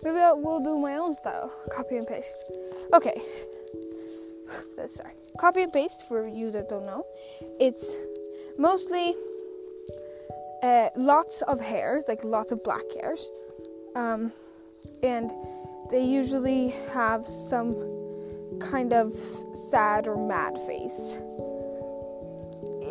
Maybe 0.05 0.19
I 0.19 0.33
will 0.33 0.61
do 0.61 0.79
my 0.79 0.97
own 0.97 1.17
style, 1.17 1.53
copy 1.75 1.97
and 1.97 2.07
paste. 2.07 2.45
Okay, 2.95 3.21
let's 4.77 4.95
start. 4.95 5.15
Copy 5.41 5.63
and 5.63 5.73
paste 5.73 6.07
for 6.07 6.29
you 6.29 6.53
that 6.53 6.69
don't 6.69 6.87
know. 6.87 7.05
It's 7.61 7.97
mostly 8.57 9.17
uh, 10.63 10.91
lots 10.97 11.43
of 11.43 11.61
hairs, 11.61 12.05
like 12.07 12.23
lots 12.23 12.53
of 12.53 12.63
black 12.63 12.85
hairs, 13.01 13.29
um, 13.97 14.33
and 15.03 15.33
they 15.91 16.05
usually 16.05 16.69
have 16.93 17.25
some 17.25 17.75
kind 18.61 18.93
of 18.93 19.13
sad 19.13 20.07
or 20.07 20.17
mad 20.17 20.57
face. 20.67 21.19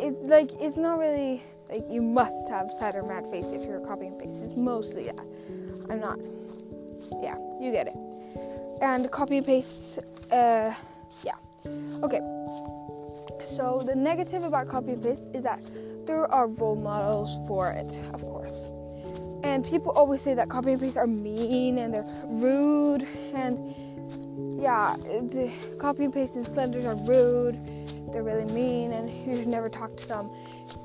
It's 0.00 0.28
like 0.28 0.50
it's 0.60 0.76
not 0.76 0.98
really 0.98 1.42
like 1.70 1.84
you 1.90 2.02
must 2.02 2.48
have 2.48 2.70
sad 2.70 2.94
or 2.94 3.02
mad 3.02 3.26
face 3.26 3.46
if 3.52 3.64
you're 3.64 3.80
copying 3.80 4.18
paste. 4.18 4.44
It's 4.44 4.56
mostly 4.56 5.06
that. 5.06 5.26
I'm 5.90 6.00
not. 6.00 6.18
Yeah, 7.20 7.36
you 7.60 7.72
get 7.72 7.88
it. 7.88 7.96
And 8.80 9.10
copy 9.10 9.38
and 9.38 9.46
paste. 9.46 9.98
Uh, 10.30 10.72
yeah. 11.22 11.34
Okay. 12.02 12.20
So 13.56 13.82
the 13.84 13.94
negative 13.94 14.44
about 14.44 14.68
copy 14.68 14.92
and 14.92 15.02
paste 15.02 15.24
is 15.34 15.42
that 15.42 15.60
there 16.06 16.30
are 16.32 16.46
role 16.46 16.76
models 16.76 17.36
for 17.48 17.70
it, 17.70 17.92
of 18.14 18.20
course. 18.22 18.70
And 19.42 19.64
people 19.64 19.92
always 19.92 20.22
say 20.22 20.34
that 20.34 20.48
copy 20.48 20.72
and 20.72 20.80
paste 20.80 20.96
are 20.96 21.06
mean 21.06 21.78
and 21.78 21.92
they're 21.94 22.04
rude 22.26 23.06
and 23.34 23.74
yeah, 24.58 24.96
the 24.96 25.50
copy 25.78 26.04
and 26.04 26.12
paste 26.12 26.34
and 26.34 26.44
slenders 26.44 26.84
are 26.84 26.96
rude. 27.06 27.58
They're 28.12 28.22
really 28.22 28.50
mean, 28.52 28.92
and 28.92 29.10
you 29.26 29.36
should 29.36 29.48
never 29.48 29.68
talk 29.68 29.96
to 29.96 30.08
them. 30.08 30.30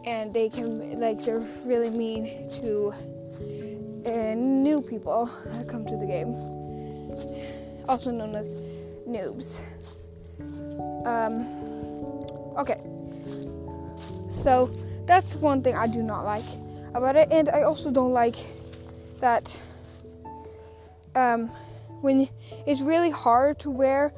And 0.05 0.33
they 0.33 0.49
can 0.49 0.99
like 0.99 1.23
they're 1.23 1.45
really 1.65 1.89
mean 1.89 2.49
to 2.61 2.93
uh, 4.05 4.35
new 4.35 4.81
people 4.81 5.29
that 5.45 5.67
come 5.67 5.85
to 5.85 5.95
the 5.97 6.05
game, 6.05 6.35
also 7.87 8.11
known 8.11 8.35
as 8.35 8.55
noobs. 9.07 9.61
Um, 11.05 11.47
okay, 12.57 12.79
so 14.29 14.71
that's 15.05 15.35
one 15.35 15.61
thing 15.63 15.75
I 15.75 15.87
do 15.87 16.01
not 16.01 16.25
like 16.25 16.45
about 16.93 17.15
it, 17.15 17.29
and 17.31 17.49
I 17.49 17.63
also 17.63 17.91
don't 17.91 18.13
like 18.13 18.35
that. 19.19 19.59
Um, 21.15 21.49
when 22.03 22.27
it's 22.67 22.81
really 22.81 23.09
hard 23.09 23.57
to 23.59 23.69
wear 23.71 24.11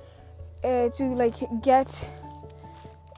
uh, 0.63 0.89
to 0.89 1.03
like 1.15 1.35
get 1.61 2.09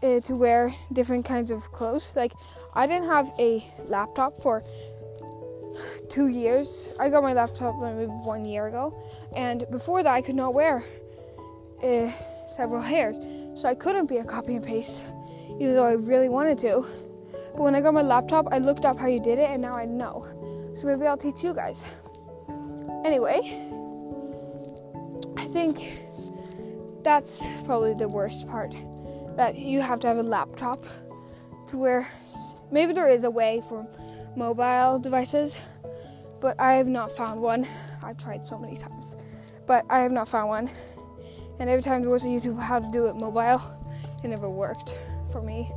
uh, 0.03 0.19
to 0.21 0.33
wear 0.35 0.73
different 0.93 1.25
kinds 1.25 1.49
of 1.51 1.63
clothes 1.71 2.13
like 2.15 2.31
i 2.75 2.85
didn't 2.85 3.07
have 3.07 3.31
a 3.39 3.63
laptop 3.87 4.41
for 4.43 4.61
two 6.09 6.27
years 6.27 6.91
i 6.99 7.09
got 7.09 7.23
my 7.23 7.33
laptop 7.33 7.73
maybe 7.81 8.05
one 8.05 8.43
year 8.45 8.67
ago 8.67 8.93
And 9.35 9.65
before 9.69 10.03
that, 10.03 10.11
I 10.11 10.21
could 10.21 10.35
not 10.35 10.53
wear 10.53 10.83
uh, 11.83 12.11
several 12.49 12.81
hairs, 12.81 13.17
so 13.59 13.69
I 13.69 13.75
couldn't 13.75 14.07
be 14.07 14.17
a 14.17 14.23
copy 14.23 14.55
and 14.55 14.65
paste, 14.65 15.03
even 15.59 15.75
though 15.75 15.85
I 15.85 15.93
really 15.93 16.29
wanted 16.29 16.57
to. 16.59 16.85
But 17.53 17.61
when 17.61 17.75
I 17.75 17.81
got 17.81 17.93
my 17.93 18.01
laptop, 18.01 18.47
I 18.51 18.57
looked 18.57 18.85
up 18.85 18.97
how 18.97 19.07
you 19.07 19.19
did 19.19 19.37
it, 19.37 19.49
and 19.49 19.61
now 19.61 19.73
I 19.73 19.85
know. 19.85 20.25
So 20.79 20.87
maybe 20.87 21.05
I'll 21.05 21.17
teach 21.17 21.43
you 21.43 21.53
guys. 21.53 21.83
Anyway, 23.05 23.39
I 25.47 25.49
think 25.49 25.93
that's 27.03 27.47
probably 27.63 27.93
the 27.93 28.09
worst 28.09 28.49
part 28.49 28.75
that 29.37 29.57
you 29.57 29.79
have 29.79 30.01
to 30.01 30.07
have 30.07 30.17
a 30.17 30.23
laptop 30.23 30.85
to 31.69 31.77
where 31.77 32.05
maybe 32.69 32.91
there 32.91 33.07
is 33.07 33.23
a 33.23 33.29
way 33.29 33.63
for 33.69 33.87
mobile 34.35 34.99
devices, 34.99 35.57
but 36.41 36.59
I 36.59 36.73
have 36.73 36.87
not 36.87 37.11
found 37.11 37.41
one. 37.41 37.65
I've 38.03 38.17
tried 38.17 38.45
so 38.45 38.59
many 38.59 38.75
times, 38.75 39.15
but 39.65 39.85
I 39.89 39.99
have 39.99 40.11
not 40.11 40.27
found 40.27 40.49
one. 40.49 40.69
And 41.61 41.69
every 41.69 41.81
time 41.81 42.01
there 42.01 42.11
was 42.11 42.23
a 42.23 42.27
YouTube 42.27 42.59
how 42.59 42.79
to 42.79 42.91
do 42.91 43.07
it 43.07 43.15
mobile, 43.15 43.61
it 44.25 44.27
never 44.27 44.49
worked 44.49 44.95
for 45.31 45.41
me. 45.41 45.71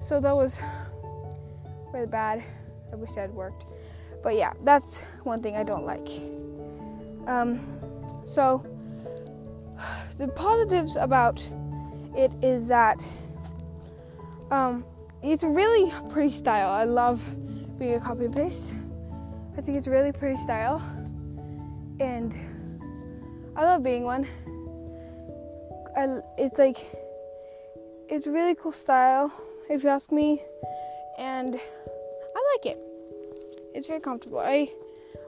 So 0.00 0.20
that 0.20 0.34
was 0.34 0.58
really 1.92 2.06
bad. 2.06 2.42
I 2.90 2.96
wish 2.96 3.10
that 3.10 3.20
had 3.20 3.34
worked. 3.34 3.72
But 4.22 4.36
yeah, 4.36 4.54
that's 4.64 5.04
one 5.22 5.42
thing 5.42 5.54
I 5.54 5.64
don't 5.64 5.84
like. 5.84 6.08
Um, 7.28 7.60
so 8.24 8.64
the 10.18 10.28
positives 10.28 10.96
about 10.96 11.38
it 12.16 12.30
is 12.42 12.68
that 12.68 13.02
um, 14.50 14.84
it's 15.22 15.44
really 15.44 15.92
pretty 16.10 16.30
style. 16.30 16.70
I 16.70 16.84
love 16.84 17.22
being 17.78 17.94
a 17.94 18.00
copy 18.00 18.24
and 18.24 18.34
paste. 18.34 18.72
I 19.56 19.60
think 19.60 19.76
it's 19.76 19.88
really 19.88 20.12
pretty 20.12 20.36
style, 20.36 20.82
and 22.00 22.34
I 23.56 23.64
love 23.64 23.82
being 23.82 24.04
one. 24.04 24.26
I, 25.96 26.20
it's 26.38 26.58
like 26.58 26.78
it's 28.08 28.26
really 28.26 28.54
cool 28.54 28.72
style, 28.72 29.32
if 29.68 29.82
you 29.82 29.90
ask 29.90 30.12
me, 30.12 30.42
and 31.18 31.56
I 31.56 32.54
like 32.54 32.66
it. 32.66 32.78
It's 33.74 33.88
very 33.88 34.00
comfortable. 34.00 34.38
I 34.38 34.70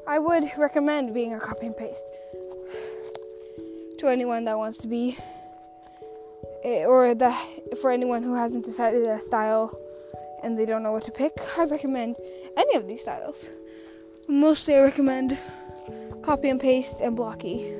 I 0.07 0.19
would 0.19 0.45
recommend 0.57 1.13
being 1.13 1.35
a 1.35 1.41
copy 1.41 1.67
and 1.67 1.77
paste 1.77 2.18
to 3.99 4.09
anyone 4.09 4.45
that 4.45 4.57
wants 4.57 4.79
to 4.79 4.89
be, 4.89 5.17
eh, 6.65 6.85
or 6.85 7.15
that 7.15 7.79
for 7.81 7.91
anyone 7.91 8.23
who 8.23 8.35
hasn't 8.35 8.65
decided 8.65 9.07
a 9.07 9.21
style 9.21 9.77
and 10.43 10.59
they 10.59 10.65
don't 10.65 10.83
know 10.83 10.93
what 10.93 11.03
to 11.05 11.11
pick. 11.11 11.33
I 11.57 11.65
recommend 11.65 12.17
any 12.57 12.77
of 12.77 12.87
these 12.87 13.03
styles. 13.03 13.49
Mostly, 14.29 14.77
I 14.77 14.83
recommend 14.83 15.37
copy 16.23 16.49
and 16.49 16.61
paste 16.61 17.01
and 17.01 17.17
blocky. 17.17 17.73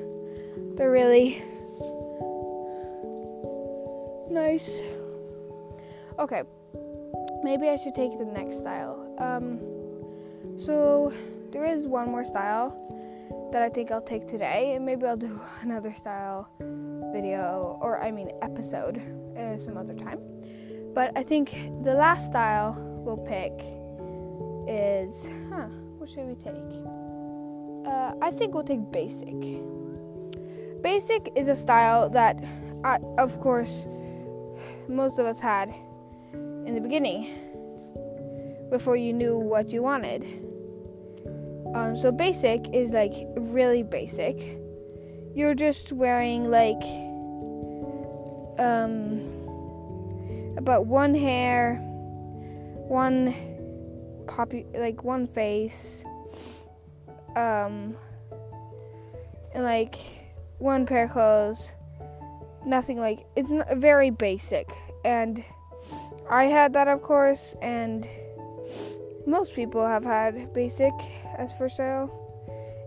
They're 0.75 0.91
really 0.91 1.41
nice. 4.29 4.79
Okay, 6.17 6.43
maybe 7.43 7.69
I 7.69 7.77
should 7.77 7.95
take 7.95 8.17
the 8.17 8.25
next 8.25 8.57
style. 8.59 9.15
Um, 9.19 9.59
so 10.57 11.13
there 11.51 11.65
is 11.65 11.87
one 11.87 12.09
more 12.09 12.25
style 12.25 12.75
that 13.51 13.61
I 13.61 13.69
think 13.69 13.91
I'll 13.91 14.01
take 14.01 14.27
today, 14.27 14.75
and 14.75 14.85
maybe 14.85 15.05
I'll 15.05 15.17
do 15.17 15.39
another 15.61 15.93
style 15.93 16.49
video 17.13 17.77
or 17.81 18.01
I 18.01 18.11
mean 18.11 18.31
episode 18.41 19.01
uh, 19.37 19.57
some 19.57 19.77
other 19.77 19.95
time. 19.95 20.19
But 20.93 21.11
I 21.15 21.23
think 21.23 21.51
the 21.83 21.93
last 21.93 22.27
style 22.27 22.75
we'll 23.03 23.17
pick 23.17 23.53
is 24.67 25.29
huh, 25.49 25.67
what 25.97 26.09
should 26.09 26.25
we 26.25 26.35
take? 26.35 26.53
Uh, 27.85 28.13
I 28.21 28.31
think 28.31 28.53
we'll 28.53 28.63
take 28.63 28.91
basic. 28.91 29.39
Basic 30.81 31.31
is 31.35 31.47
a 31.47 31.55
style 31.55 32.09
that, 32.11 32.43
I, 32.83 32.99
of 33.17 33.39
course, 33.39 33.87
most 34.87 35.19
of 35.19 35.25
us 35.25 35.39
had 35.39 35.73
in 36.33 36.75
the 36.75 36.81
beginning 36.81 37.33
before 38.69 38.95
you 38.95 39.13
knew 39.13 39.37
what 39.37 39.71
you 39.71 39.81
wanted. 39.81 40.48
Um, 41.73 41.95
so 41.95 42.11
basic 42.11 42.73
is 42.73 42.91
like 42.91 43.13
really 43.37 43.83
basic. 43.83 44.57
You're 45.35 45.53
just 45.53 45.93
wearing 45.93 46.49
like 46.49 46.81
um, 48.59 49.21
about 50.57 50.87
one 50.87 51.13
hair, 51.13 51.75
one 52.87 53.35
poppy 54.27 54.65
like 54.75 55.03
one 55.03 55.27
face, 55.27 56.03
um, 57.35 57.95
and 59.53 59.63
like 59.63 59.95
one 60.57 60.85
pair 60.85 61.05
of 61.05 61.11
clothes. 61.11 61.75
Nothing 62.65 62.99
like 62.99 63.25
it's 63.35 63.49
very 63.79 64.09
basic, 64.09 64.69
and 65.05 65.43
I 66.29 66.45
had 66.45 66.73
that 66.73 66.87
of 66.87 67.03
course, 67.03 67.55
and 67.61 68.07
most 69.27 69.55
people 69.55 69.85
have 69.85 70.03
had 70.03 70.51
basic 70.53 70.93
as 71.39 71.57
for 71.57 71.69
style. 71.69 72.11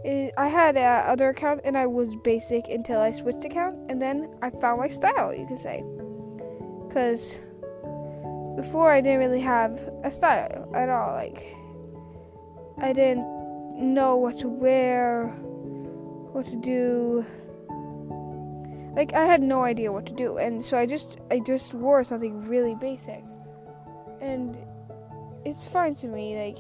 It, 0.05 0.35
I 0.37 0.49
had 0.49 0.77
a 0.77 0.83
other 0.83 1.31
account 1.31 1.61
and 1.65 1.77
I 1.79 1.87
was 1.87 2.15
basic 2.17 2.69
until 2.69 3.01
I 3.01 3.13
switched 3.13 3.45
account, 3.45 3.79
and 3.89 4.01
then 4.01 4.29
I 4.43 4.51
found 4.51 4.81
my 4.81 4.89
style, 4.89 5.35
you 5.35 5.47
could 5.47 5.59
say. 5.59 5.83
Because 6.87 7.41
before 8.57 8.91
I 8.91 9.01
didn't 9.01 9.21
really 9.21 9.41
have 9.41 9.89
a 10.05 10.11
style 10.11 10.71
at 10.75 10.89
all. 10.89 11.15
Like, 11.15 11.57
I 12.79 12.93
didn't 12.93 13.27
know 13.79 14.17
what 14.17 14.39
to 14.39 14.49
wear, 14.49 15.29
what 16.33 16.47
to 16.47 16.57
do. 16.57 17.25
Like, 18.95 19.15
I 19.15 19.25
had 19.25 19.41
no 19.41 19.63
idea 19.63 19.91
what 19.91 20.05
to 20.07 20.13
do, 20.13 20.37
and 20.37 20.63
so 20.63 20.77
I 20.77 20.85
just 20.85 21.19
I 21.31 21.39
just 21.39 21.73
wore 21.73 22.05
something 22.05 22.47
really 22.47 22.75
basic, 22.75 23.25
and 24.21 24.57
it's 25.47 25.67
fine 25.67 25.95
to 25.97 26.09
me. 26.09 26.37
Like 26.37 26.59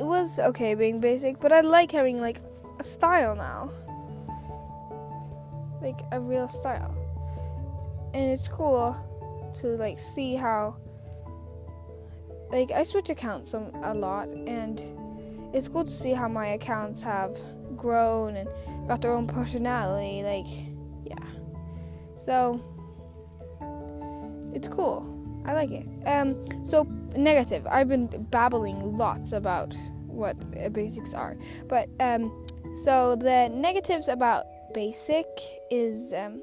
it 0.00 0.06
was 0.06 0.38
okay 0.38 0.74
being 0.74 0.98
basic, 0.98 1.38
but 1.40 1.52
I 1.52 1.60
like 1.60 1.92
having 1.92 2.22
like 2.22 2.40
a 2.78 2.84
style 2.84 3.36
now. 3.36 3.70
Like 5.82 6.00
a 6.10 6.18
real 6.18 6.48
style. 6.48 6.96
And 8.14 8.30
it's 8.30 8.48
cool 8.48 8.96
to 9.60 9.66
like 9.76 9.98
see 9.98 10.36
how 10.36 10.76
like 12.50 12.70
I 12.70 12.82
switch 12.82 13.10
accounts 13.10 13.52
a, 13.52 13.70
a 13.82 13.94
lot 13.94 14.28
and 14.28 14.80
it's 15.54 15.68
cool 15.68 15.84
to 15.84 15.90
see 15.90 16.12
how 16.12 16.28
my 16.28 16.48
accounts 16.48 17.02
have 17.02 17.38
grown 17.76 18.36
and 18.36 18.48
got 18.88 19.02
their 19.02 19.12
own 19.12 19.26
personality 19.26 20.22
like 20.22 20.46
yeah. 21.04 21.26
So 22.16 22.60
it's 24.54 24.66
cool. 24.66 25.19
I 25.44 25.54
like 25.54 25.70
it. 25.70 25.86
Um, 26.06 26.36
so 26.64 26.84
negative. 27.16 27.66
I've 27.68 27.88
been 27.88 28.06
babbling 28.30 28.96
lots 28.96 29.32
about 29.32 29.74
what 30.06 30.36
uh, 30.62 30.68
basics 30.68 31.14
are, 31.14 31.36
but 31.68 31.88
um, 31.98 32.46
so 32.84 33.16
the 33.16 33.48
negatives 33.48 34.08
about 34.08 34.44
basic 34.74 35.26
is 35.70 36.12
um, 36.12 36.42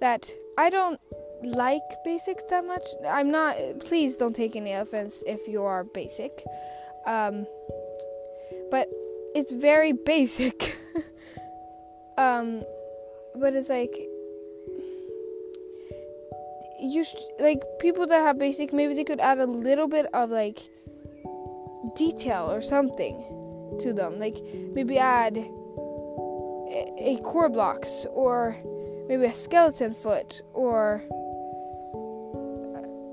that 0.00 0.30
I 0.58 0.70
don't 0.70 1.00
like 1.42 1.82
basics 2.04 2.44
that 2.50 2.66
much. 2.66 2.86
I'm 3.08 3.30
not. 3.30 3.56
Please 3.80 4.16
don't 4.16 4.34
take 4.34 4.56
any 4.56 4.72
offense 4.72 5.22
if 5.26 5.48
you 5.48 5.62
are 5.62 5.84
basic, 5.84 6.44
um, 7.06 7.46
but 8.70 8.88
it's 9.34 9.52
very 9.52 9.92
basic. 10.06 10.76
um, 12.18 12.62
but 13.34 13.54
it's 13.54 13.68
like 13.68 14.08
you 16.82 17.04
sh- 17.04 17.14
like 17.38 17.62
people 17.78 18.06
that 18.06 18.20
have 18.20 18.38
basic 18.38 18.72
maybe 18.72 18.94
they 18.94 19.04
could 19.04 19.20
add 19.20 19.38
a 19.38 19.46
little 19.46 19.86
bit 19.86 20.06
of 20.12 20.30
like 20.30 20.58
detail 21.96 22.50
or 22.50 22.60
something 22.60 23.76
to 23.80 23.92
them 23.92 24.18
like 24.18 24.36
maybe 24.72 24.98
add 24.98 25.36
a, 25.36 26.92
a 26.98 27.20
Korblox 27.24 28.06
or 28.10 28.56
maybe 29.08 29.24
a 29.24 29.32
skeleton 29.32 29.94
foot 29.94 30.42
or 30.52 31.02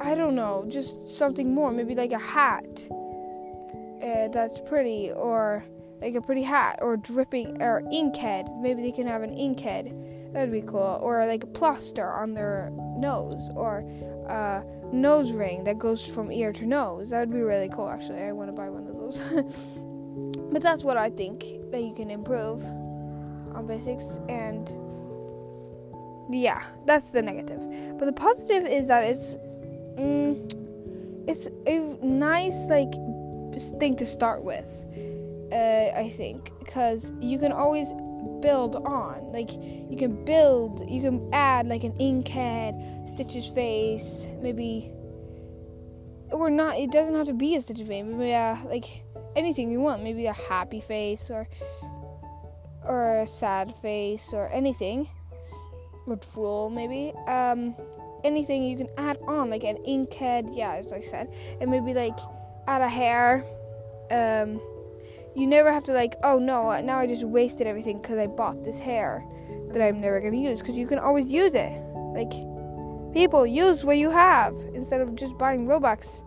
I 0.01 0.15
don't 0.15 0.33
know, 0.33 0.65
just 0.69 1.07
something 1.17 1.53
more, 1.53 1.71
maybe 1.71 1.93
like 1.93 2.13
a 2.13 2.19
hat 2.19 2.87
uh, 4.01 4.29
that's 4.29 4.61
pretty, 4.61 5.11
or 5.11 5.65
like 6.01 6.15
a 6.15 6.21
pretty 6.21 6.41
hat, 6.41 6.79
or 6.81 6.95
dripping, 6.95 7.61
or 7.61 7.83
ink 7.91 8.15
head. 8.15 8.47
Maybe 8.61 8.81
they 8.81 8.93
can 8.93 9.07
have 9.07 9.23
an 9.23 9.33
ink 9.33 9.59
head 9.59 9.93
That'd 10.33 10.51
be 10.51 10.61
cool. 10.61 10.99
Or 11.01 11.25
like 11.25 11.43
a 11.43 11.47
plaster 11.47 12.07
on 12.11 12.33
their 12.33 12.71
nose, 12.99 13.49
or 13.55 13.79
a 14.27 14.63
nose 14.91 15.31
ring 15.31 15.63
that 15.63 15.79
goes 15.79 16.05
from 16.05 16.31
ear 16.31 16.51
to 16.53 16.65
nose. 16.65 17.09
That 17.09 17.19
would 17.19 17.31
be 17.31 17.41
really 17.41 17.69
cool. 17.69 17.89
Actually, 17.89 18.21
I 18.21 18.31
want 18.31 18.49
to 18.49 18.53
buy 18.53 18.69
one 18.69 18.87
of 18.87 18.93
those. 18.93 19.17
but 20.51 20.61
that's 20.61 20.83
what 20.83 20.97
I 20.97 21.09
think 21.09 21.45
that 21.71 21.81
you 21.81 21.93
can 21.93 22.09
improve 22.09 22.63
on 23.55 23.65
basics, 23.67 24.19
and 24.29 24.69
yeah, 26.31 26.63
that's 26.85 27.11
the 27.11 27.21
negative. 27.21 27.61
But 27.97 28.05
the 28.05 28.13
positive 28.13 28.65
is 28.65 28.87
that 28.87 29.03
it's 29.03 29.35
mm, 29.97 30.37
it's 31.27 31.47
a 31.65 31.79
nice 32.05 32.67
like 32.67 32.91
thing 33.79 33.95
to 33.97 34.05
start 34.05 34.43
with. 34.43 34.85
uh, 35.51 35.91
I 35.95 36.09
think, 36.15 36.51
because 36.59 37.11
you 37.19 37.39
can 37.39 37.51
always 37.51 37.87
build 38.41 38.75
on. 38.75 39.31
Like 39.31 39.51
you 39.53 39.95
can 39.97 40.23
build, 40.25 40.87
you 40.89 41.01
can 41.01 41.29
add 41.33 41.67
like 41.67 41.83
an 41.83 41.93
inkhead, 41.93 43.09
Stitch's 43.09 43.49
face, 43.49 44.27
maybe, 44.41 44.91
or 46.31 46.49
not. 46.49 46.77
It 46.77 46.91
doesn't 46.91 47.15
have 47.15 47.27
to 47.27 47.33
be 47.33 47.55
a 47.55 47.61
Stitch's 47.61 47.87
face. 47.87 48.05
Maybe 48.05 48.33
uh, 48.33 48.57
like 48.65 49.03
anything 49.35 49.71
you 49.71 49.81
want. 49.81 50.03
Maybe 50.03 50.25
a 50.25 50.33
happy 50.33 50.81
face 50.81 51.29
or 51.29 51.47
or 52.83 53.19
a 53.19 53.27
sad 53.27 53.75
face 53.81 54.33
or 54.33 54.47
anything. 54.49 55.09
Or 56.07 56.15
drool 56.15 56.69
maybe. 56.69 57.13
Um, 57.27 57.75
anything 58.23 58.63
you 58.63 58.77
can 58.77 58.89
add 58.97 59.17
on, 59.27 59.49
like 59.49 59.63
an 59.63 59.77
inkhead. 59.87 60.55
Yeah, 60.55 60.73
as 60.73 60.91
I 60.91 61.01
said, 61.01 61.31
and 61.61 61.69
maybe 61.69 61.93
like 61.93 62.17
add 62.67 62.81
a 62.81 62.89
hair. 62.89 63.45
Um, 64.11 64.59
you 65.35 65.47
never 65.47 65.71
have 65.71 65.83
to 65.85 65.93
like, 65.93 66.15
oh 66.23 66.39
no, 66.39 66.79
now 66.81 66.99
I 66.99 67.07
just 67.07 67.23
wasted 67.23 67.67
everything 67.67 68.01
because 68.01 68.17
I 68.17 68.27
bought 68.27 68.63
this 68.63 68.79
hair 68.79 69.23
that 69.71 69.81
I'm 69.81 70.01
never 70.01 70.19
gonna 70.19 70.37
use. 70.37 70.59
Because 70.61 70.77
you 70.77 70.87
can 70.87 70.99
always 70.99 71.31
use 71.31 71.55
it. 71.55 71.71
Like, 72.13 72.31
people 73.13 73.45
use 73.45 73.83
what 73.83 73.97
you 73.97 74.09
have 74.09 74.55
instead 74.73 75.01
of 75.01 75.15
just 75.15 75.37
buying 75.37 75.65
Robux. 75.65 76.23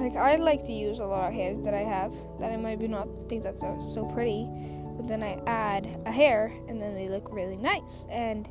Like 0.00 0.16
I 0.16 0.36
like 0.36 0.64
to 0.64 0.72
use 0.72 0.98
a 0.98 1.04
lot 1.04 1.28
of 1.28 1.34
hairs 1.34 1.60
that 1.62 1.74
I 1.74 1.80
have 1.82 2.14
that 2.38 2.50
I 2.50 2.56
might 2.56 2.78
be 2.78 2.88
not 2.88 3.06
think 3.28 3.42
that's 3.42 3.60
so, 3.60 3.78
so 3.80 4.06
pretty, 4.06 4.48
but 4.96 5.06
then 5.06 5.22
I 5.22 5.42
add 5.46 6.02
a 6.06 6.12
hair 6.12 6.52
and 6.68 6.80
then 6.80 6.94
they 6.94 7.08
look 7.08 7.28
really 7.30 7.58
nice. 7.58 8.06
And 8.10 8.48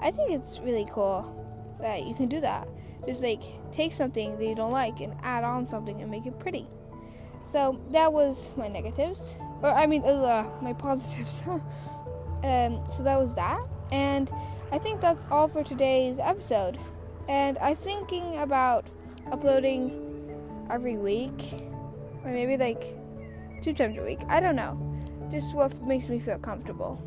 I 0.00 0.10
think 0.10 0.32
it's 0.32 0.58
really 0.58 0.86
cool 0.90 1.76
that 1.80 2.04
you 2.04 2.14
can 2.14 2.26
do 2.26 2.40
that. 2.40 2.68
Just 3.06 3.22
like 3.22 3.42
take 3.70 3.92
something 3.92 4.36
that 4.38 4.44
you 4.44 4.56
don't 4.56 4.72
like 4.72 5.00
and 5.00 5.14
add 5.22 5.44
on 5.44 5.66
something 5.66 6.02
and 6.02 6.10
make 6.10 6.26
it 6.26 6.38
pretty. 6.40 6.66
So 7.50 7.78
that 7.90 8.12
was 8.12 8.50
my 8.56 8.68
negatives, 8.68 9.34
or 9.62 9.70
I 9.70 9.86
mean, 9.86 10.04
uh, 10.04 10.50
my 10.60 10.72
positives. 10.74 11.42
um, 11.46 12.80
so 12.92 13.02
that 13.02 13.18
was 13.18 13.34
that, 13.36 13.60
and 13.90 14.30
I 14.70 14.78
think 14.78 15.00
that's 15.00 15.24
all 15.30 15.48
for 15.48 15.64
today's 15.64 16.18
episode. 16.18 16.78
And 17.28 17.58
I'm 17.58 17.74
thinking 17.74 18.38
about 18.38 18.86
uploading 19.30 20.04
every 20.70 20.96
week, 20.96 21.54
or 22.24 22.30
maybe 22.30 22.56
like 22.56 22.96
two 23.62 23.72
times 23.72 23.98
a 23.98 24.02
week. 24.02 24.20
I 24.28 24.40
don't 24.40 24.56
know. 24.56 24.78
Just 25.30 25.54
what 25.54 25.72
makes 25.86 26.08
me 26.08 26.18
feel 26.18 26.38
comfortable. 26.38 27.00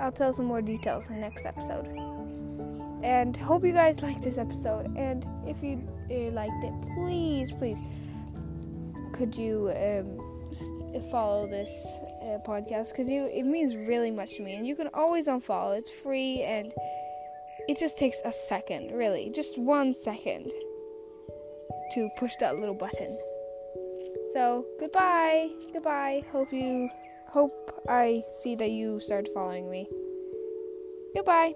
I'll 0.00 0.12
tell 0.12 0.32
some 0.32 0.46
more 0.46 0.62
details 0.62 1.06
in 1.08 1.14
the 1.14 1.20
next 1.20 1.44
episode. 1.44 1.86
And 3.02 3.36
hope 3.36 3.64
you 3.64 3.72
guys 3.72 4.00
liked 4.02 4.22
this 4.22 4.38
episode. 4.38 4.96
And 4.96 5.26
if 5.46 5.62
you 5.62 5.86
uh, 6.10 6.32
liked 6.32 6.64
it, 6.64 6.74
please, 6.94 7.52
please 7.52 7.78
could 9.12 9.36
you 9.36 9.70
um, 9.76 11.02
follow 11.10 11.46
this 11.46 11.70
uh, 12.22 12.38
podcast? 12.46 12.90
Because 12.90 13.08
it 13.08 13.44
means 13.44 13.76
really 13.76 14.10
much 14.10 14.36
to 14.36 14.42
me 14.42 14.54
and 14.54 14.66
you 14.66 14.76
can 14.76 14.88
always 14.94 15.26
unfollow. 15.26 15.76
It's 15.76 15.90
free 15.90 16.42
and 16.42 16.72
it 17.68 17.78
just 17.78 17.98
takes 17.98 18.20
a 18.24 18.32
second 18.32 18.90
really 18.92 19.30
just 19.34 19.56
one 19.56 19.94
second 19.94 20.50
to 21.92 22.08
push 22.18 22.32
that 22.40 22.58
little 22.58 22.74
button. 22.74 23.16
So 24.32 24.66
goodbye 24.80 25.50
goodbye. 25.72 26.24
Hope 26.32 26.52
you 26.52 26.88
hope 27.28 27.52
i 27.88 28.22
see 28.42 28.54
that 28.56 28.70
you 28.70 29.00
start 29.00 29.28
following 29.32 29.70
me. 29.70 29.88
Goodbye 31.14 31.52